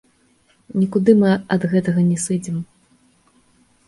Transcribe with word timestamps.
Нікуды 0.81 1.11
мы 1.19 1.29
ад 1.55 1.67
гэтага 1.73 2.05
не 2.07 2.15
сыдзем. 2.23 2.57